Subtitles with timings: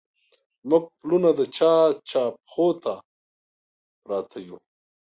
[0.69, 1.73] موږه پلونه د چا،
[2.09, 2.93] چا پښو ته
[4.03, 4.57] پراته يو